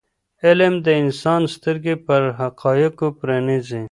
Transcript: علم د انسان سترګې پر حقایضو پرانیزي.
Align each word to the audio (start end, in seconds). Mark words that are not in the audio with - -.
علم 0.45 0.73
د 0.85 0.87
انسان 1.03 1.41
سترګې 1.55 1.95
پر 2.05 2.21
حقایضو 2.39 3.07
پرانیزي. 3.19 3.83